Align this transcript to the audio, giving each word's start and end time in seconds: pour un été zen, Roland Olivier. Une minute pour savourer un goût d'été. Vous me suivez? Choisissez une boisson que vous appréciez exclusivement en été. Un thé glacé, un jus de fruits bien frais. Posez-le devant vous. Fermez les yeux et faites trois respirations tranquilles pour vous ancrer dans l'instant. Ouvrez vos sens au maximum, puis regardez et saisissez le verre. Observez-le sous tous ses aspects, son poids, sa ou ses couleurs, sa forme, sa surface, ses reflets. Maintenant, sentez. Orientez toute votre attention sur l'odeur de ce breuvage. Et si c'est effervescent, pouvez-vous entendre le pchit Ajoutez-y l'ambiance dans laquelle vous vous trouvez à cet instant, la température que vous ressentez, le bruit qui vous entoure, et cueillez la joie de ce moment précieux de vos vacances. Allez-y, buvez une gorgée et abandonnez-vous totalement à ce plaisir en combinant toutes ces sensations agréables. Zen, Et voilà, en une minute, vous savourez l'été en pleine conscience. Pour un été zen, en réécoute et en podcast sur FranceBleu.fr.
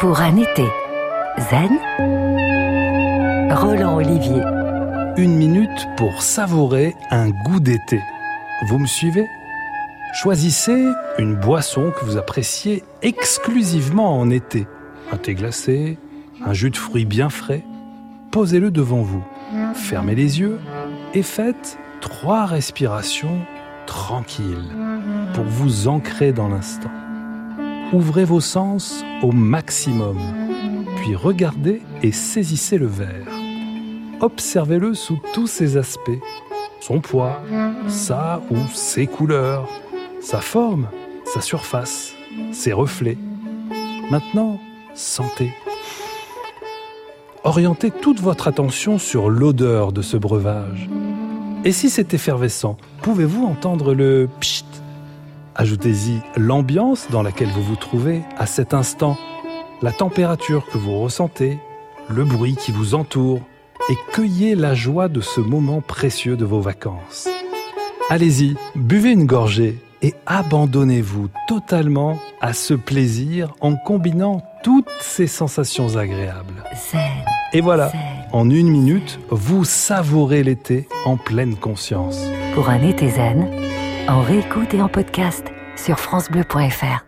pour 0.00 0.20
un 0.20 0.36
été 0.38 0.64
zen, 1.50 1.78
Roland 3.50 3.96
Olivier. 3.96 4.40
Une 5.18 5.36
minute 5.36 5.88
pour 5.98 6.22
savourer 6.22 6.94
un 7.10 7.28
goût 7.28 7.60
d'été. 7.60 8.00
Vous 8.66 8.78
me 8.78 8.86
suivez? 8.86 9.26
Choisissez 10.14 10.86
une 11.18 11.34
boisson 11.34 11.90
que 11.90 12.06
vous 12.06 12.16
appréciez 12.16 12.82
exclusivement 13.02 14.18
en 14.18 14.30
été. 14.30 14.66
Un 15.12 15.18
thé 15.18 15.34
glacé, 15.34 15.98
un 16.46 16.54
jus 16.54 16.70
de 16.70 16.78
fruits 16.78 17.04
bien 17.04 17.28
frais. 17.28 17.62
Posez-le 18.30 18.70
devant 18.70 19.02
vous. 19.02 19.22
Fermez 19.74 20.14
les 20.14 20.40
yeux 20.40 20.58
et 21.12 21.22
faites 21.22 21.78
trois 22.00 22.46
respirations 22.46 23.36
tranquilles 23.86 24.70
pour 25.34 25.44
vous 25.44 25.88
ancrer 25.88 26.32
dans 26.32 26.48
l'instant. 26.48 26.90
Ouvrez 27.92 28.24
vos 28.24 28.40
sens 28.40 29.04
au 29.20 29.32
maximum, 29.32 30.16
puis 30.96 31.16
regardez 31.16 31.82
et 32.04 32.12
saisissez 32.12 32.78
le 32.78 32.86
verre. 32.86 33.26
Observez-le 34.20 34.94
sous 34.94 35.18
tous 35.32 35.48
ses 35.48 35.76
aspects, 35.76 36.20
son 36.80 37.00
poids, 37.00 37.42
sa 37.88 38.42
ou 38.50 38.58
ses 38.72 39.08
couleurs, 39.08 39.68
sa 40.20 40.40
forme, 40.40 40.86
sa 41.24 41.40
surface, 41.40 42.14
ses 42.52 42.72
reflets. 42.72 43.18
Maintenant, 44.08 44.60
sentez. 44.94 45.52
Orientez 47.42 47.90
toute 47.90 48.20
votre 48.20 48.46
attention 48.46 48.98
sur 48.98 49.30
l'odeur 49.30 49.90
de 49.90 50.02
ce 50.02 50.16
breuvage. 50.16 50.88
Et 51.64 51.72
si 51.72 51.90
c'est 51.90 52.14
effervescent, 52.14 52.76
pouvez-vous 53.02 53.44
entendre 53.44 53.94
le 53.94 54.28
pchit 54.38 54.64
Ajoutez-y 55.60 56.22
l'ambiance 56.38 57.08
dans 57.10 57.22
laquelle 57.22 57.50
vous 57.50 57.62
vous 57.62 57.76
trouvez 57.76 58.22
à 58.38 58.46
cet 58.46 58.72
instant, 58.72 59.18
la 59.82 59.92
température 59.92 60.64
que 60.64 60.78
vous 60.78 60.98
ressentez, 60.98 61.58
le 62.08 62.24
bruit 62.24 62.56
qui 62.56 62.72
vous 62.72 62.94
entoure, 62.94 63.42
et 63.90 63.94
cueillez 64.10 64.54
la 64.54 64.72
joie 64.72 65.08
de 65.08 65.20
ce 65.20 65.38
moment 65.38 65.82
précieux 65.82 66.38
de 66.38 66.46
vos 66.46 66.62
vacances. 66.62 67.28
Allez-y, 68.08 68.56
buvez 68.74 69.10
une 69.10 69.26
gorgée 69.26 69.78
et 70.00 70.14
abandonnez-vous 70.24 71.28
totalement 71.46 72.18
à 72.40 72.54
ce 72.54 72.72
plaisir 72.72 73.52
en 73.60 73.76
combinant 73.76 74.42
toutes 74.64 74.88
ces 75.00 75.26
sensations 75.26 75.94
agréables. 75.94 76.64
Zen, 76.90 77.02
Et 77.52 77.60
voilà, 77.60 77.92
en 78.32 78.48
une 78.48 78.70
minute, 78.70 79.20
vous 79.28 79.66
savourez 79.66 80.42
l'été 80.42 80.88
en 81.04 81.18
pleine 81.18 81.56
conscience. 81.56 82.18
Pour 82.54 82.70
un 82.70 82.80
été 82.80 83.10
zen, 83.10 83.46
en 84.08 84.22
réécoute 84.22 84.74
et 84.74 84.82
en 84.82 84.88
podcast 84.88 85.49
sur 85.80 85.98
FranceBleu.fr. 85.98 87.04